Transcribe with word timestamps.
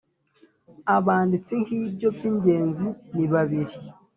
abanditse 0.95 1.53
nk’ibyo 1.63 2.07
by’ingenzi 2.15 2.87
ni 3.15 3.25
babiri. 3.33 3.73